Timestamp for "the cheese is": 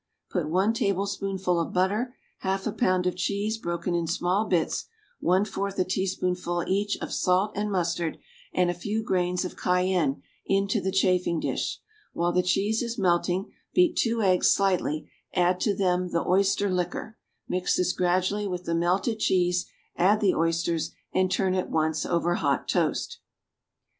12.31-12.97